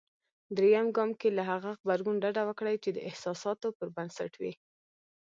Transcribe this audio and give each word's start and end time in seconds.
درېم 0.57 0.87
ګام 0.97 1.11
کې 1.19 1.29
له 1.37 1.43
هغه 1.51 1.71
غبرګون 1.79 2.15
ډډه 2.23 2.43
وکړئ. 2.45 2.75
چې 2.83 2.89
د 2.93 2.97
احساساتو 3.09 3.67
پر 3.77 3.87
بنسټ 3.95 4.31
وي. 4.41 4.53